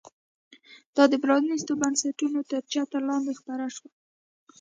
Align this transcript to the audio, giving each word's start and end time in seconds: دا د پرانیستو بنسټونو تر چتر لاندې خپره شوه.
دا 0.95 1.03
د 1.11 1.13
پرانیستو 1.23 1.73
بنسټونو 1.81 2.39
تر 2.51 2.61
چتر 2.73 3.01
لاندې 3.09 3.33
خپره 3.39 3.65
شوه. 3.75 3.89